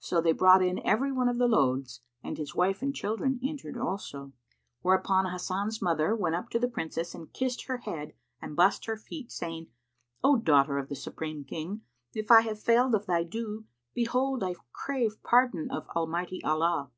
[FN#184] 0.00 0.04
So 0.04 0.20
they 0.20 0.32
brought 0.32 0.62
in 0.64 0.84
every 0.84 1.12
one 1.12 1.28
of 1.28 1.38
the 1.38 1.46
loads, 1.46 2.00
and 2.24 2.36
his 2.38 2.56
wife 2.56 2.82
and 2.82 2.92
children 2.92 3.38
entered 3.40 3.76
also, 3.78 4.32
whereupon 4.82 5.26
Hasan's 5.26 5.80
mother 5.80 6.12
went 6.16 6.34
up 6.34 6.50
to 6.50 6.58
the 6.58 6.66
Princess 6.66 7.14
and 7.14 7.32
kissed 7.32 7.66
her 7.66 7.76
head 7.76 8.12
and 8.42 8.56
bussed 8.56 8.86
her 8.86 8.96
feet, 8.96 9.30
saying, 9.30 9.68
"O 10.24 10.36
daughter 10.38 10.76
of 10.78 10.88
the 10.88 10.96
Supreme 10.96 11.44
King, 11.44 11.82
if 12.12 12.32
I 12.32 12.40
have 12.40 12.58
failed 12.58 12.96
of 12.96 13.06
thy 13.06 13.22
due, 13.22 13.64
behold, 13.94 14.42
I 14.42 14.56
crave 14.72 15.22
pardon 15.22 15.70
of 15.70 15.86
Almighty 15.94 16.42
Allah." 16.42 16.90